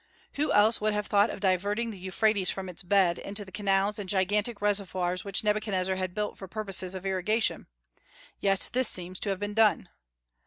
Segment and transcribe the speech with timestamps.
[0.33, 3.99] Who else would have thought of diverting the Euphrates from its bed into the canals
[3.99, 7.67] and gigantic reservoirs which Nebuchadnezzar had built for purposes of irrigation?
[8.39, 9.89] Yet this seems to have been done.